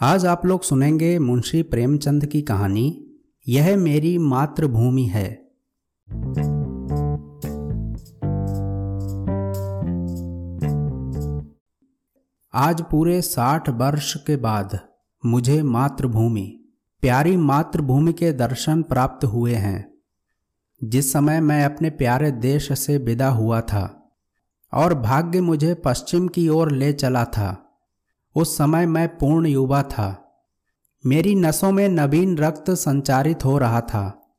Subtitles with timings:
[0.00, 3.06] आज आप लोग सुनेंगे मुंशी प्रेमचंद की कहानी,
[3.48, 5.50] यह मेरी मातृभूमि है।
[12.54, 14.80] आज पूरे साठ वर्ष के बाद
[15.26, 16.64] मुझे मातृभूमि,
[17.00, 19.94] प्यारी मातृभूमि के दर्शन प्राप्त हुए हैं।
[20.84, 24.12] जिस समय मैं अपने प्यारे देश से विदा हुआ था
[24.74, 27.64] और भाग्य मुझे पश्चिम की ओर ले चला था
[28.38, 30.24] उस समय मैं पूर्ण युवा था।
[31.06, 34.30] मेरी नसों में नवीन रक्त संचारित हो रहा था।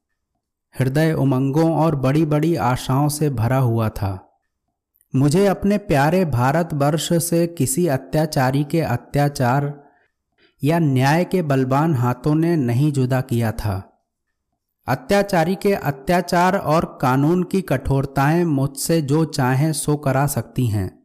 [0.79, 4.39] हृदय उमंगों और बड़ी बड़ी आशाओं से भरा हुआ था।
[5.15, 9.83] मुझे अपने प्यारे भारतवर्ष से किसी अत्याचारी के अत्याचार
[10.63, 14.01] या न्याय के बलवान हाथों ने नहीं जुदा किया था।
[14.87, 20.98] अत्याचारी के अत्याचार और कानून की कठोरताएँ मुझसे जो चाहें सो करा सकती हैं।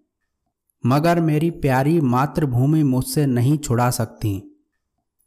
[0.86, 4.64] मगर मेरी प्यारी मातृभूमि मुझसे नहीं छुड़ा सकती।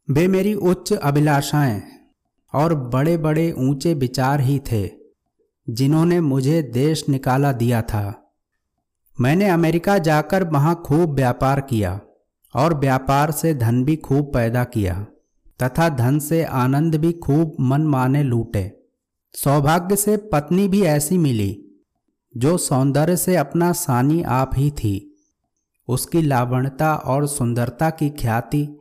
[0.10, 1.82] वे मेरी उच्च अभिलाषाएँ
[2.54, 4.90] और बड़े बड़े ऊँचे विचार ही थे,
[5.70, 8.34] जिन्होंने मुझे देश निकाला दिया था।
[9.22, 11.99] मैंने अमेरिका जाकर वहाँ खूब व्यापार किया
[12.55, 15.05] और व्यापार से धन भी खूब पैदा किया,
[15.64, 18.71] तथा धन से आनंद भी खूब मन माने लूटे।
[19.34, 21.80] सौभाग्य से पत्नी भी ऐसी मिली,
[22.38, 25.16] जो सौंदर्य से अपना सानी आप ही थी।
[25.88, 28.80] उसकी लावणता और सुंदरता की ख्याति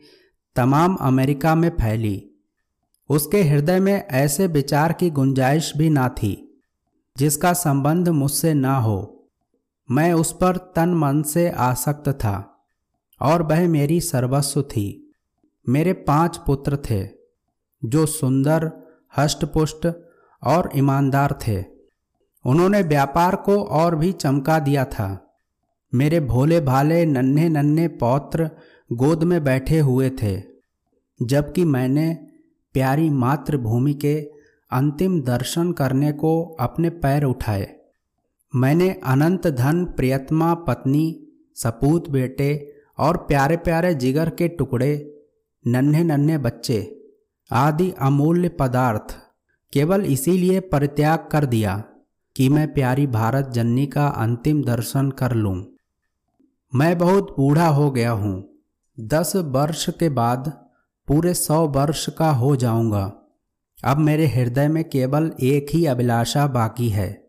[0.56, 2.30] तमाम अमेरिका में फैली।
[3.08, 6.62] उसके हृदय में ऐसे विचार की गुंजाइश भी ना थी,
[7.18, 9.28] जिसका संबंध मुझसे ना हो।
[9.90, 12.66] मैं उस पर तन मन से आसक्त था
[13.22, 15.12] और वह मेरी सर्वस्व थी।
[15.68, 17.08] मेरे पाँच पुत्र थे,
[17.84, 18.72] जो सुंदर,
[19.18, 19.88] हष्टपुष्ट
[20.44, 21.64] और ईमानदार थे।
[22.44, 25.25] उन्होंने व्यापार को और भी चमका दिया था।
[25.96, 28.50] मेरे भोले भाले नन्हे नन्हे पौत्र
[28.90, 30.34] गोद में बैठे हुए थे,
[31.20, 32.06] जबकि मैंने
[32.74, 34.14] प्यारी मातृभूमि के
[34.70, 37.66] अंतिम दर्शन करने को अपने पैर उठाए
[38.52, 41.06] मैंने अनंत धन, प्रियतमा, पत्नी,
[41.56, 42.50] सपूत बेटे
[42.98, 44.92] और प्यारे प्यारे जिगर के टुकड़े,
[45.64, 46.78] नन्हे नन्हे बच्चे
[47.50, 49.16] आदि अमूल्य पदार्थ
[49.72, 51.76] केवल इसीलिए परित्याग कर दिया
[52.36, 55.56] कि मैं प्यारी भारत जननी का अंतिम दर्शन कर लूँ।
[56.74, 58.62] मैं बहुत बूढ़ा हो गया हूँ।
[59.00, 60.48] दस वर्ष के बाद
[61.08, 63.12] पूरे सौ वर्ष का हो जाऊँगा।
[63.84, 67.26] अब मेरे हृदय में केवल एक ही अभिलाषा बाकी है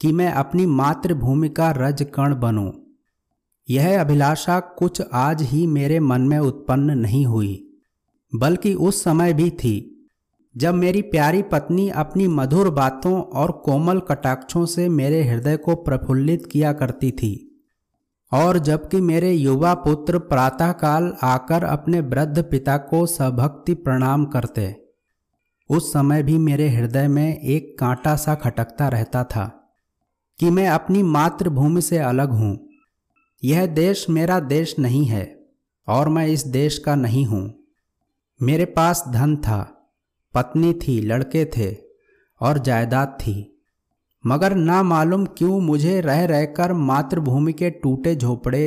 [0.00, 2.70] कि मैं अपनी मातृभूमि का रज कण बनूं।
[3.70, 7.78] यह अभिलाषा कुछ आज ही मेरे मन में उत्पन्न नहीं हुई,
[8.34, 10.08] बल्कि उस समय भी थी,
[10.56, 16.46] जब मेरी प्यारी पत्नी अपनी मधुर बातों और कोमल कटाक्षों से मेरे हृदय को प्रफुल्लित
[16.46, 17.45] किया करती थी।
[18.32, 24.82] और जबकि मेरे युवा पुत्र प्रातःकाल आकर अपने वृद्ध पिता को सभक्ति प्रणाम करते।
[25.70, 29.74] उस समय भी मेरे हृदय में एक कांटा सा खटकता रहता था
[30.38, 32.68] कि मैं अपनी मातृभूमि से अलग हूँ।
[33.44, 35.46] यह देश मेरा देश नहीं है
[35.88, 37.54] और मैं इस देश का नहीं हूँ।
[38.42, 39.88] मेरे पास धन था,
[40.34, 41.76] पत्नी थी, लड़के थे
[42.40, 43.55] और जायदाद थी।
[44.26, 48.64] मगर ना मालूम क्यों मुझे रह रहकर मातृभूमि के टूटे झोपड़े,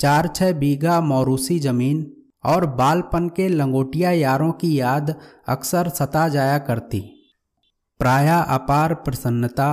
[0.00, 2.04] चार छह बीघा मौरूसी ज़मीन
[2.44, 5.14] और बालपन के लंगोटिया यारों की याद
[5.48, 7.00] अक्सर सता जाया करती।
[8.00, 9.70] प्राय अपार प्रसन्नता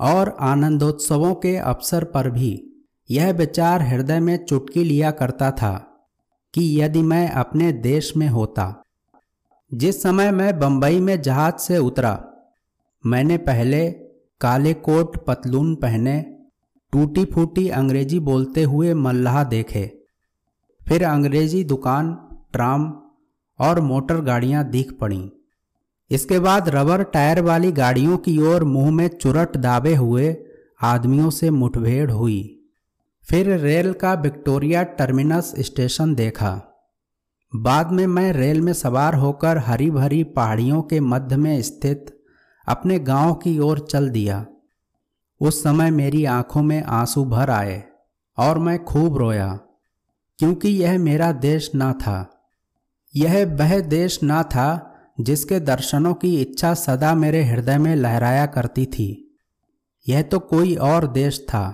[0.00, 2.50] और आनंदोत्सवों के अवसर पर भी
[3.10, 5.72] यह विचार हृदय में चुटकी लिया करता था
[6.54, 8.74] कि यदि मैं अपने देश में होता,
[9.72, 12.18] जिस समय मैं बंबई में जहाज़ से उतरा,
[13.04, 13.88] मैंने पहले
[14.40, 16.20] काले कोट पतलून पहने
[16.92, 19.84] टूटी फूटी अंग्रेज़ी बोलते हुए मल्लाह देखे।
[20.88, 22.12] फिर अंग्रेज़ी दुकान,
[22.52, 22.92] ट्राम
[23.58, 25.28] और मोटर गाड़ियाँ दिख पड़ीं।
[26.10, 30.36] इसके बाद रबर टायर वाली गाड़ियों की ओर मुँह में चुरट दाबे हुए
[30.82, 32.40] आदमियों से मुठभेड़ हुई।
[33.24, 36.60] फिर रेल का विक्टोरिया टर्मिनस स्टेशन देखा।
[37.52, 42.19] बाद में मैं रेल में सवार होकर हरी भरी पहाड़ियों के मध्य में स्थित
[42.70, 44.46] अपने गाँव की ओर चल दिया।
[45.40, 47.82] उस समय मेरी आँखों में आँसू भर आए
[48.38, 49.48] और मैं खूब रोया,
[50.38, 52.18] क्योंकि यह मेरा देश ना था।
[53.14, 54.86] यह वह देश ना था
[55.20, 59.38] जिसके दर्शनों की इच्छा सदा मेरे हृदय में लहराया करती थी।
[60.06, 61.64] यह तो कोई और देश था।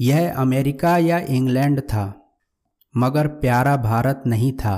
[0.00, 2.30] यह अमेरिका या इंग्लैंड था,
[2.94, 4.76] मगर प्यारा भारत नहीं था।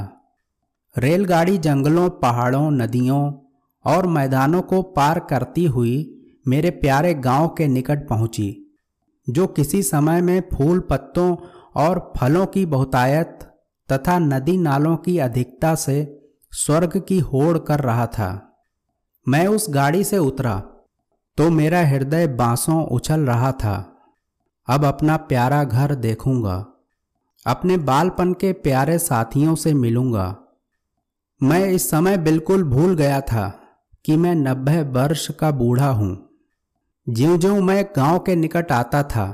[0.96, 3.32] रेलगाड़ी जंगलों, पहाड़ों, नदियों
[3.84, 6.16] और मैदानों को पार करती हुई
[6.48, 8.76] मेरे प्यारे गाँव के निकट पहुँची,
[9.26, 11.36] जो किसी समय में फूल पत्तों
[11.76, 13.38] और फलों की बहुतायत
[13.88, 16.20] तथा नदी नालों की अधिकता से
[16.52, 18.30] स्वर्ग की होड़ कर रहा था।
[19.26, 20.58] मैं उस गाड़ी से उतरा
[21.38, 23.76] तो मेरा हृदय बांसों उछल रहा था।
[24.68, 26.66] अब अपना प्यारा घर देखूँगा,
[27.46, 30.36] अपने बालपन के प्यारे साथियों से मिलूँगा।
[31.40, 33.59] मैं इस समय बिल्कुल भूल गया था।
[34.05, 36.17] कि मैं नब्बे वर्ष का बूढ़ा हूँ।
[37.06, 39.26] ज्यो ज्यो मैं गाँव के निकट आता था,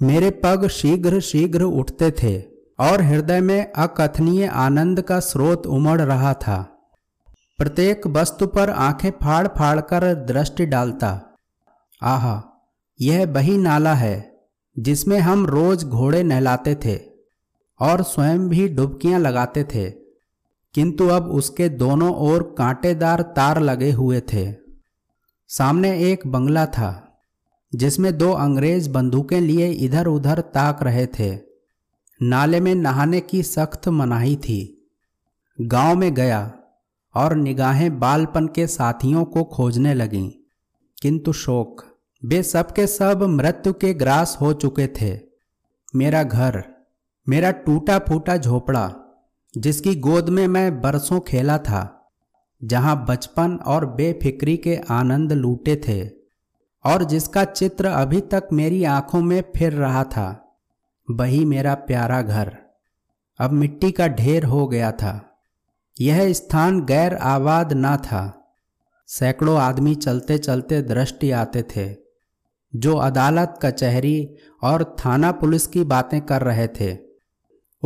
[0.00, 2.38] मेरे पग शीघ्र शीघ्र उठते थे
[2.78, 6.62] और हृदय में अकथनीय आनंद का स्रोत उमड़ रहा था।
[7.58, 11.08] प्रत्येक वस्तु पर आँखें फाड़ फाड़ कर दृष्टि डालता।
[12.02, 12.42] आहा,
[13.00, 14.16] यह वही नाला है
[14.76, 16.96] जिसमें हम रोज घोड़े नहलाते थे
[17.80, 19.88] और स्वयं भी डुबकियाँ लगाते थे।
[20.76, 24.54] किंतु अब उसके दोनों ओर कांटेदार तार लगे हुए थे।
[25.48, 27.18] सामने एक बंगला था,
[27.74, 31.38] जिसमें दो अंग्रेज़ बंदूकें लिए इधर उधर ताक रहे थे।
[32.22, 34.88] नाले में नहाने की सख्त मनाही थी।
[35.60, 36.52] गाँव में गया
[37.14, 40.30] और निगाहें बालपन के साथियों को खोजने लगीं।
[41.02, 41.84] किंतु शोक,
[42.24, 45.20] वे सब के सब मृत्यु के ग्रास हो चुके थे।
[45.96, 46.64] मेरा घर,
[47.28, 48.94] मेरा टूटा फूटा झोपड़ा
[49.56, 52.10] जिसकी गोद में मैं बरसों खेला था,
[52.64, 56.08] जहाँ बचपन और बेफिक्री के आनंद लूटे थे
[56.84, 60.58] और जिसका चित्र अभी तक मेरी आँखों में फिर रहा था,
[61.10, 62.56] वही मेरा प्यारा घर।
[63.40, 65.38] अब मिट्टी का ढेर हो गया था।
[66.00, 68.54] यह स्थान गैर आबाद न था।
[69.06, 71.96] सैकड़ों आदमी चलते चलते दृष्टि आते थे,
[72.76, 77.15] जो अदालत, कचहरी और थाना पुलिस की बातें कर रहे थे।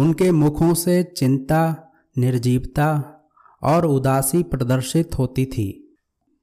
[0.01, 2.91] उनके मुखों से चिंता, निर्जीवता
[3.63, 5.97] और उदासी प्रदर्शित होती थी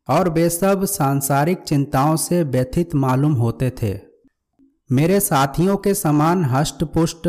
[0.10, 4.00] और वे सब सांसारिक चिंताओं से व्यथित मालूम होते थे।
[4.92, 7.28] मेरे साथियों के समान हष्ट पुष्ट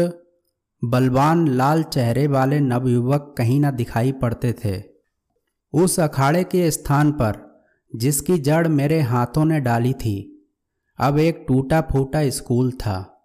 [0.85, 4.83] बलवान, लाल चेहरे वाले नवयुवक कहीं न दिखाई पड़ते थे।
[5.75, 7.63] उस अखाड़े के स्थान पर,
[7.97, 10.47] जिसकी जड़ मेरे हाथों ने डाली थी,
[10.99, 13.18] अब एक टूटा फूटा स्कूल था।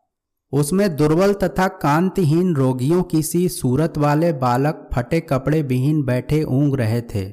[0.54, 6.76] उसमें दुर्बल तथा कांतिहीन रोगियों की सी सूरत वाले बालक फटे कपड़े विहीन बैठे ऊँग
[6.76, 7.26] रहे थे।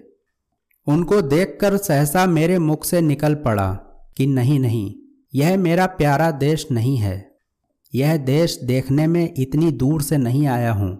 [0.87, 3.69] उनको देखकर सहसा मेरे मुख से निकल पड़ा
[4.17, 4.95] कि नहीं नहीं,
[5.35, 7.31] यह मेरा प्यारा देश नहीं है।
[7.95, 10.99] यह देश देखने में इतनी दूर से नहीं आया हूँ।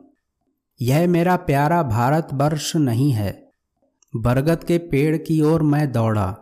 [0.81, 3.33] यह मेरा प्यारा भारतवर्ष नहीं है।
[4.15, 6.35] बरगद के पेड़ की ओर मैं दौड़ा,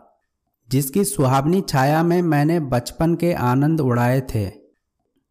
[0.69, 4.58] जिसकी सुहावनी छाया में मैंने बचपन के आनंद उड़ाए थे।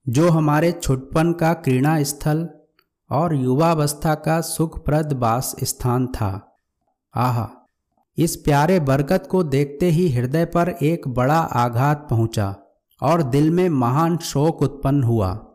[0.08, 2.48] जो हमारे छुटपन का क्रीड़ा स्थल
[3.10, 6.56] और युवावस्था का सुखप्रद वास स्थान था।
[7.14, 7.46] आह,
[8.18, 12.56] इस प्यारे बरगद को देखते ही हृदय पर एक बड़ा आघात पहुँचा
[13.02, 15.46] और दिल में महान शोक उत्पन्न हुआ।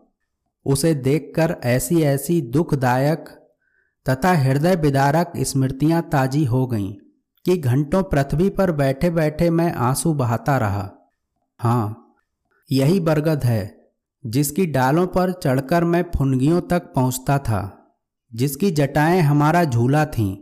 [0.65, 3.29] उसे देखकर ऐसी ऐसी दुखदायक
[4.09, 6.93] तथा हृदय विदारक स्मृतियाँ ताजी हो गईं
[7.45, 10.91] कि घंटों पृथ्वी पर बैठे बैठे मैं आँसू बहाता रहा।
[11.59, 12.15] हाँ
[12.71, 13.82] यही बरगद है।
[14.25, 17.95] जिसकी डालों पर चढ़कर मैं फुनगियों तक पहुँचता था,
[18.35, 20.37] जिसकी जटाएँ हमारा झूला थीं,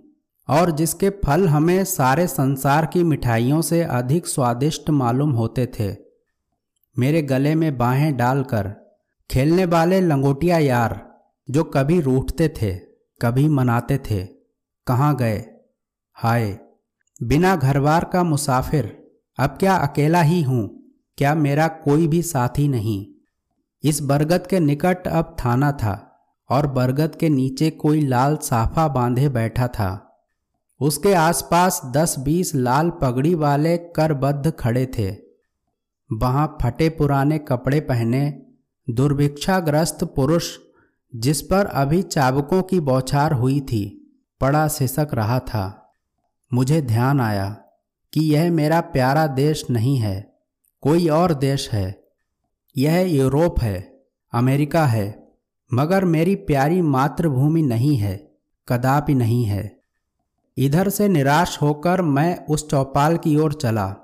[0.50, 5.96] और जिसके फल हमें सारे संसार की मिठाइयों से अधिक स्वादिष्ट मालूम होते थे।
[7.00, 8.76] मेरे गले में बाहें डालकर,
[9.32, 11.20] खेलने वाले लंगोटिया यार,
[11.50, 12.76] जो कभी रूठते थे,
[13.22, 14.28] कभी मनाते थे,
[14.88, 15.46] कहाँ गए?
[16.14, 16.60] हाय,
[17.24, 20.84] बिना घरवार का मुसाफिर, अब क्या अकेला ही हूँ?
[21.18, 23.11] क्या मेरा कोई भी साथी नहीं?
[23.84, 25.96] इस बरगद के निकट अब थाना था
[26.50, 30.08] और बरगद के नीचे कोई लाल साफा बांधे बैठा था।
[30.80, 35.10] उसके आसपास दस बीस लाल पगड़ी वाले करबद्ध खड़े थे।
[36.14, 38.44] वहाँ फटे पुराने कपड़े पहने
[38.90, 40.58] दुर्भिक्षाग्रस्त पुरुष,
[41.16, 45.94] जिस पर अभी चाबकों की बौछार हुई थी, पड़ा सिसक रहा था।
[46.54, 47.50] मुझे ध्यान आया
[48.14, 50.34] कि यह मेरा प्यारा देश नहीं है,
[50.82, 52.01] कोई और देश है।
[52.78, 55.34] यह यूरोप है, अमेरिका है,
[55.74, 58.32] मगर मेरी प्यारी मातृभूमि नहीं है,
[58.68, 59.80] कदापि नहीं है।
[60.58, 63.96] इधर से निराश होकर मैं उस चौपाल की ओर चला,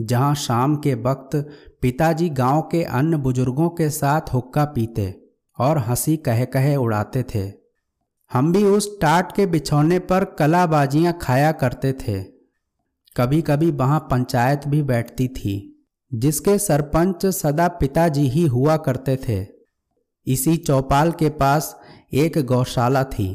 [0.00, 1.36] जहाँ शाम के वक्त
[1.82, 5.22] पिताजी गाँव के अन्य बुज़ुर्गों के साथ हुक्का पीते
[5.58, 7.52] और हँसी कह कहे उड़ाते थे।
[8.32, 12.22] हम भी उस टाट के बिछौने पर कलाबाजियाँ खाया करते थे।
[13.16, 15.75] कभी कभी वहाँ पंचायत भी बैठती थी।
[16.16, 19.44] जिसके सरपंच सदा पिताजी ही हुआ करते थे।
[20.26, 21.76] इसी चौपाल के पास
[22.14, 23.28] एक गौशाला थी,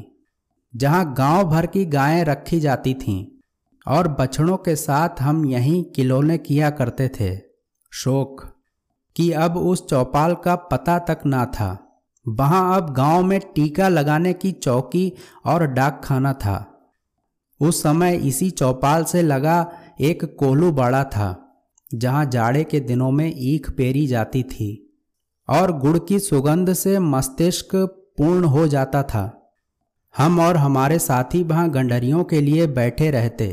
[0.74, 3.26] जहाँ गाँव भर की गायें रखी जाती थीं
[3.88, 7.36] और बछड़ों के साथ हम यहीं किलोने किया करते थे।
[7.92, 8.44] शोक
[9.16, 11.78] कि अब उस चौपाल का पता तक ना था।
[12.26, 15.12] वहाँ अब गाँव में टीका लगाने की चौकी
[15.46, 16.58] और डाक खाना था।
[17.62, 19.72] उस समय इसी चौपाल से लगा
[20.02, 21.51] एक कोलू बाड़ा था।
[21.92, 24.70] जहाँ जाड़े के दिनों में ईख पेरी जाती थी
[25.50, 27.76] और गुड़ की सुगंध से मस्तिष्क
[28.18, 29.26] पूर्ण हो जाता था।
[30.16, 33.50] हम और हमारे साथी वहाँ गंडरियों के लिए बैठे रहते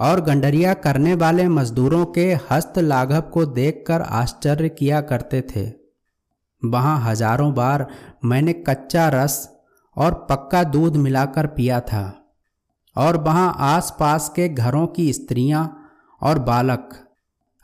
[0.00, 5.66] और गंडरिया करने वाले मजदूरों के हस्त लाघव को देखकर आश्चर्य किया करते थे।
[6.62, 7.86] वहाँ हज़ारों बार
[8.24, 9.48] मैंने कच्चा रस
[9.96, 12.04] और पक्का दूध मिलाकर पिया था
[12.96, 15.66] और वहाँ आसपास के घरों की स्त्रियाँ
[16.22, 16.88] और बालक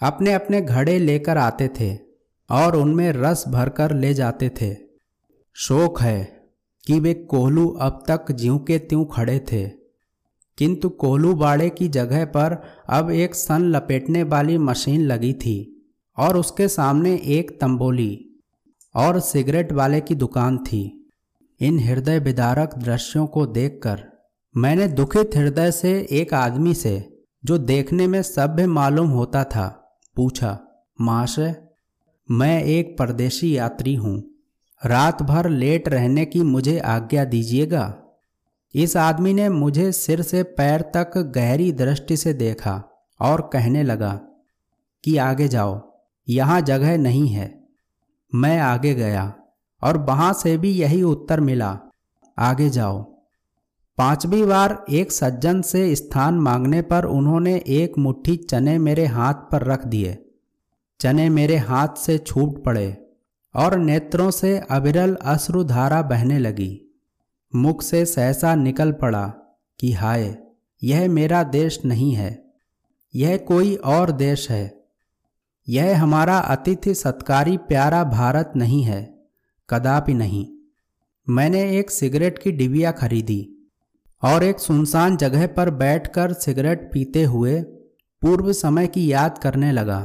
[0.05, 1.99] अपने अपने घड़े लेकर आते थे
[2.51, 4.77] और उनमें रस भरकर ले जाते थे।
[5.55, 6.47] शोक है
[6.87, 9.69] कि वे कोहलू अब तक ज्यों के त्यों खड़े थे।
[10.59, 15.87] किंतु कोहलू बाड़े की जगह पर अब एक सन लपेटने वाली मशीन लगी थी
[16.19, 18.43] और उसके सामने एक तंबोली
[18.95, 21.11] और सिगरेट वाले की दुकान थी।
[21.61, 24.05] इन हृदय विदारक दृश्यों को देखकर
[24.57, 29.84] मैंने दुखित हृदय से एक आदमी से, जो देखने में सभ्य मालूम होता था
[30.17, 30.59] पूछा
[31.01, 31.63] महाशय
[32.31, 34.25] मैं एक परदेशी यात्री हूँ।
[34.87, 37.95] रात भर लेट रहने की मुझे आज्ञा दीजिएगा?
[38.75, 42.83] इस आदमी ने मुझे सिर से पैर तक गहरी दृष्टि से देखा
[43.21, 44.13] और कहने लगा,
[45.05, 47.65] कि आगे जाओ, यहाँ जगह नहीं है।
[48.35, 49.35] मैं आगे गया
[49.83, 51.79] और वहाँ से भी यही उत्तर मिला।
[52.39, 53.14] आगे जाओ।
[53.99, 59.63] पांचवी बार एक सज्जन से स्थान मांगने पर उन्होंने एक मुट्ठी चने मेरे हाथ पर
[59.63, 60.17] रख दिए।
[61.01, 63.07] चने मेरे हाथ से छूट पड़े
[63.55, 66.81] और नेत्रों से अविरल अश्रुधारा बहने लगी।
[67.55, 69.27] मुख से सहसा निकल पड़ा
[69.81, 70.37] कि हाय,
[70.83, 72.45] यह मेरा देश नहीं है,
[73.15, 74.85] यह कोई और देश है,
[75.69, 79.03] यह हमारा अतिथि सत्कारी प्यारा भारत नहीं है,
[79.69, 80.47] कदापि नहीं।
[81.29, 83.51] मैंने एक सिगरेट की डिबिया खरीदी।
[84.25, 87.61] और एक सुनसान जगह पर बैठकर सिगरेट पीते हुए
[88.23, 90.01] पूर्व समय की याद करने लगा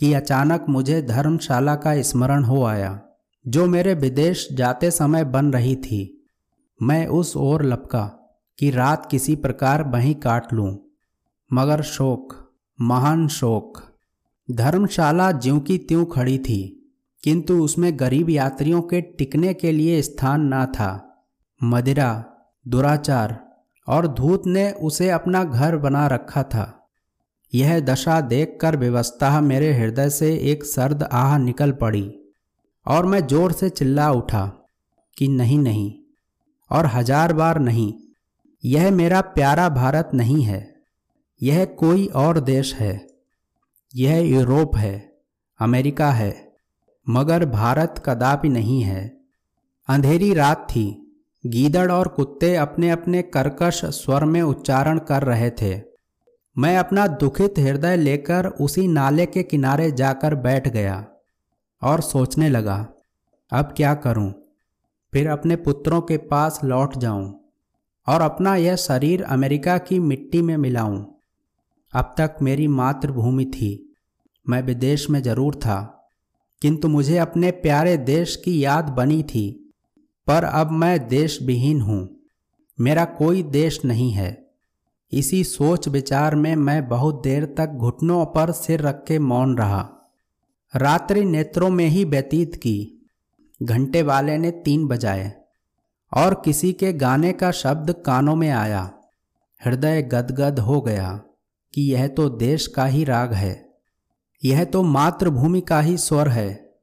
[0.00, 3.00] कि अचानक मुझे धर्मशाला का स्मरण हो आया,
[3.48, 6.28] जो मेरे विदेश जाते समय बन रही थी।
[6.82, 8.04] मैं उस ओर लपका
[8.58, 10.78] कि रात किसी प्रकार वहीं काट लूँ,
[11.52, 12.34] मगर शोक,
[12.80, 13.82] महान शोक।
[14.50, 16.92] धर्मशाला ज्यों की त्यों खड़ी थी,
[17.22, 20.90] किंतु उसमें गरीब यात्रियों के टिकने के लिए स्थान न था।
[21.62, 22.29] मदिरा
[22.66, 23.38] दुराचार,
[23.88, 26.66] और धूत ने उसे अपना घर बना रखा था।
[27.52, 32.10] यह दशा देखकर व्यवस्था मेरे हृदय से एक सर्द आह निकल पड़ी,
[32.86, 34.44] और मैं ज़ोर से चिल्ला उठा
[35.16, 35.92] कि नहीं नहीं,
[36.70, 37.92] और हज़ार बार नहीं,
[38.64, 40.66] यह मेरा प्यारा भारत नहीं है,
[41.40, 43.06] यह कोई और देश है,
[43.94, 44.94] यह यूरोप है,
[45.60, 46.34] अमेरिका है,
[47.06, 49.06] मगर भारत कदापि नहीं है।
[49.88, 50.99] अंधेरी रात थी
[51.44, 55.80] गीदड़ और कुत्ते अपने अपने कर्कश स्वर में उच्चारण कर रहे थे
[56.56, 61.04] मैं अपना दुखित हृदय लेकर उसी नाले के किनारे जाकर बैठ गया
[61.82, 62.76] और सोचने लगा,
[63.52, 64.32] अब क्या करूँ?
[65.12, 67.40] फिर अपने पुत्रों के पास लौट जाऊँ
[68.06, 71.04] और अपना यह शरीर अमेरिका की मिट्टी में मिलाऊं।
[71.92, 73.72] अब तक मेरी मातृभूमि थी
[74.46, 76.10] मैं विदेश में ज़रूर था,
[76.62, 79.69] किंतु मुझे अपने प्यारे देश की याद बनी थी
[80.30, 82.16] पर अब मैं देश विहीन हूँ।
[82.80, 84.50] मेरा कोई देश नहीं है।
[85.12, 89.88] इसी सोच विचार में मैं बहुत देर तक घुटनों पर सिर रख के मौन रहा।
[90.76, 93.08] रात्रि नेत्रों में ही व्यतीत की।
[93.62, 95.32] घंटे वाले ने तीन बजाए
[96.16, 98.94] और किसी के गाने का शब्द कानों में आया।
[99.64, 101.22] हृदय गदगद हो गया
[101.74, 103.68] कि यह तो देश का ही राग है।
[104.44, 106.74] यह तो मातृभूमि का ही स्वर है।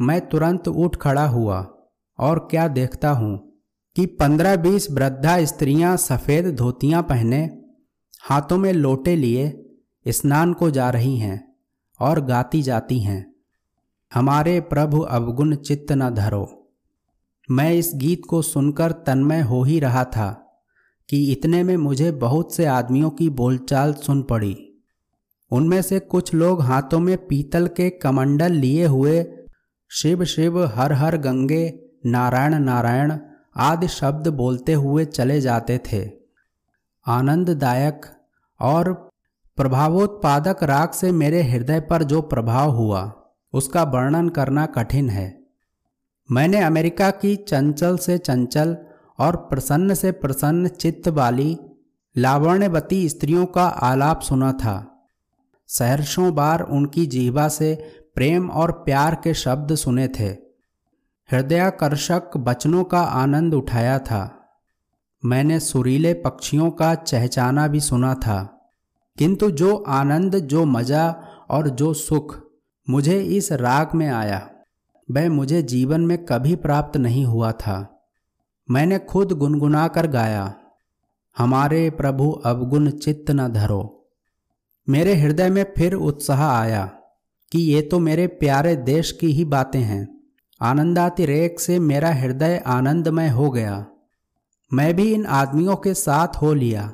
[0.00, 1.76] मैं तुरंत उठ खड़ा हुआ।
[2.20, 3.60] और क्या देखता हूँ
[3.96, 7.50] कि पंद्रह बीस वृद्धा स्त्रियाँ सफ़ेद धोतियाँ पहने
[8.22, 9.66] हाथों में लोटे लिए
[10.06, 11.56] स्नान को जा रही हैं
[12.00, 13.34] और गाती जाती हैं।
[14.14, 16.72] हमारे प्रभु अवगुण चित्त न धरो।
[17.50, 20.30] मैं इस गीत को सुनकर तन्मय हो ही रहा था
[21.08, 24.56] कि इतने में मुझे बहुत से आदमियों की बोलचाल सुन पड़ी।
[25.50, 29.26] उनमें से कुछ लोग हाथों में पीतल के कमंडल लिए हुए
[29.90, 33.18] शिव शिव हर हर गंगे नारायण नारायण
[33.56, 36.10] आदि शब्द बोलते हुए चले जाते थे।
[37.06, 38.06] आनंददायक
[38.60, 39.10] और
[39.56, 43.12] प्रभावोत्पादक राग से मेरे हृदय पर जो प्रभाव हुआ,
[43.52, 45.40] उसका वर्णन करना कठिन है।
[46.32, 48.76] मैंने अमेरिका की चंचल से चंचल
[49.18, 51.58] और प्रसन्न से प्रसन्न चित्त वाली
[52.16, 55.06] लावण्यवती स्त्रियों का आलाप सुना था।
[55.68, 57.74] सहर्षों बार उनकी जीवा से
[58.14, 60.49] प्रेम और प्यार के शब्द सुने थे।
[61.32, 64.52] हृदयाकर्षक बचनों का आनंद उठाया था।
[65.24, 68.60] मैंने सुरीले पक्षियों का चहचाना भी सुना था।
[69.18, 72.40] किंतु जो आनंद, जो मज़ा और जो सुख
[72.90, 74.50] मुझे इस राग में आया,
[75.10, 78.04] वह मुझे जीवन में कभी प्राप्त नहीं हुआ था।
[78.70, 80.54] मैंने खुद गुनगुना कर गाया,
[81.38, 84.08] हमारे प्रभु अवगुण चित्त न धरो।
[84.88, 86.86] मेरे हृदय में फिर उत्साह आया
[87.52, 90.19] कि ये तो मेरे प्यारे देश की ही बातें हैं।
[90.62, 93.86] आनंदातिरेक से मेरा हृदय आनंदमय हो गया।
[94.72, 96.92] मैं भी इन आदमियों के साथ हो लिया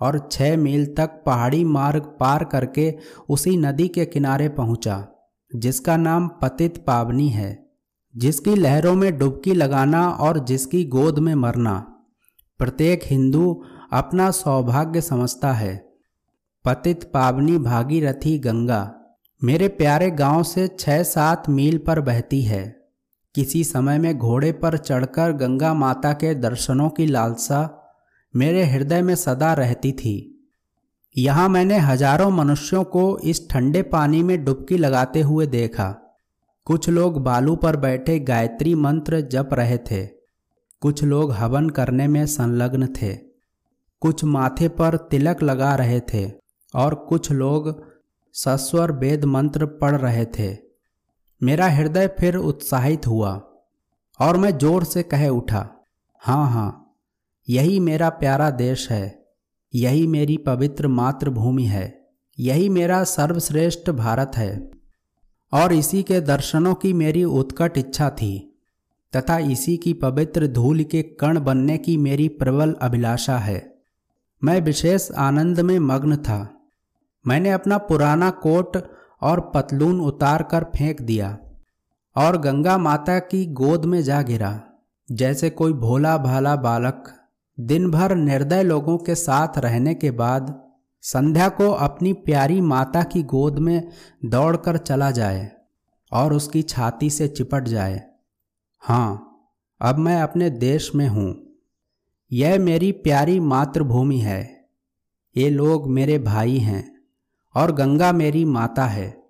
[0.00, 2.94] और छह मील तक पहाड़ी मार्ग पार करके
[3.28, 5.08] उसी नदी के किनारे पहुँचा,
[5.56, 7.66] जिसका नाम पतित पावनी है,
[8.16, 12.04] जिसकी लहरों में डुबकी लगाना और जिसकी गोद में मरना।
[12.58, 15.92] प्रत्येक हिंदू अपना सौभाग्य समझता है।
[16.64, 18.94] पतित पावनी भागीरथी गंगा
[19.42, 22.81] मेरे प्यारे गाँव से छः सात मील पर बहती है।
[23.34, 27.60] किसी समय में घोड़े पर चढ़कर गंगा माता के दर्शनों की लालसा
[28.34, 30.44] मेरे हृदय में सदा रहती थी।
[31.16, 35.88] यहाँ मैंने हज़ारों मनुष्यों को इस ठंडे पानी में डुबकी लगाते हुए देखा।
[36.66, 40.06] कुछ लोग बालू पर बैठे गायत्री मंत्र जप रहे थे।
[40.82, 43.14] कुछ लोग हवन करने में संलग्न थे।
[44.02, 46.30] कुछ माथे पर तिलक लगा रहे थे
[46.74, 47.84] और कुछ लोग
[48.34, 50.71] सस्वर वेद मंत्र पढ़ रहे थे।
[51.42, 53.30] मेरा हृदय फिर उत्साहित हुआ
[54.20, 55.66] और मैं ज़ोर से कह उठा
[56.22, 56.68] हाँ हाँ
[57.48, 59.24] यही मेरा प्यारा देश है,
[59.74, 61.86] यही मेरी पवित्र मातृभूमि है,
[62.38, 64.70] यही मेरा सर्वश्रेष्ठ भारत है।
[65.52, 68.58] और इसी के दर्शनों की मेरी उत्कट इच्छा थी,
[69.12, 73.60] तथा इसी की पवित्र धूल के कण बनने की मेरी प्रबल अभिलाषा है।
[74.42, 76.40] मैं विशेष आनंद में मग्न था।
[77.24, 78.76] मैंने अपना पुराना कोट
[79.22, 81.38] और पतलून उतार कर फेंक दिया,
[82.16, 84.60] और गंगा माता की गोद में जा गिरा।
[85.08, 87.12] जैसे कोई भोला भाला बालक
[87.58, 90.54] दिन भर निर्दय लोगों के साथ रहने के बाद
[91.02, 93.88] संध्या को अपनी प्यारी माता की गोद में
[94.24, 95.50] दौड़कर चला जाए
[96.12, 98.02] और उसकी छाती से चिपट जाए।
[98.82, 99.28] हाँ
[99.80, 101.34] अब मैं अपने देश में हूँ।
[102.30, 104.68] यह मेरी प्यारी मातृभूमि है।
[105.36, 106.91] ये लोग मेरे भाई हैं।
[107.54, 109.22] और गंगा मेरी माता है।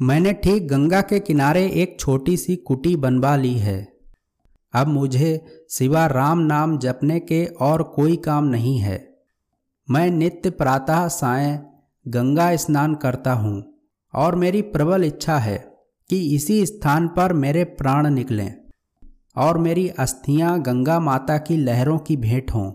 [0.00, 3.88] मैंने ठीक गंगा के किनारे एक छोटी सी कुटी बनवा ली है।
[4.74, 9.14] अब मुझे सिवा राम नाम जपने के और कोई काम नहीं है।
[9.90, 11.60] मैं नित्य प्रातः साय
[12.08, 13.80] गंगा स्नान करता हूँ
[14.14, 15.72] और मेरी प्रबल इच्छा है
[16.10, 18.54] कि इसी स्थान पर मेरे प्राण निकलें
[19.36, 22.72] और मेरी अस्थियाँ गंगा माता की लहरों की भेंट हों।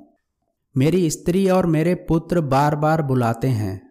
[0.78, 3.85] मेरी स्त्री और मेरे पुत्र बार बार बुलाते हैं।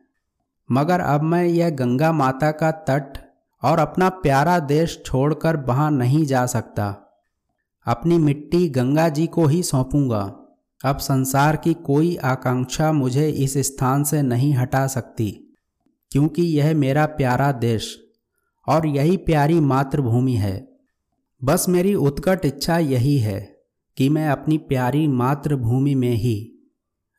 [0.71, 3.19] मगर अब मैं यह गंगा माता का तट
[3.63, 6.87] और अपना प्यारा देश छोड़कर वहाँ नहीं जा सकता।
[7.87, 10.21] अपनी मिट्टी गंगा जी को ही सौंपूँगा।
[10.81, 15.31] अब संसार की कोई आकांक्षा मुझे इस स्थान से नहीं हटा सकती,
[16.11, 17.97] क्योंकि यह मेरा प्यारा देश
[18.69, 20.57] और यही प्यारी मातृभूमि है।
[21.43, 23.41] बस मेरी उत्कट इच्छा यही है
[23.97, 26.37] कि मैं अपनी प्यारी मातृभूमि में ही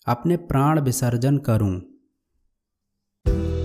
[0.07, 1.81] अपने प्राण विसर्जन करूँ।
[3.25, 3.64] Bye.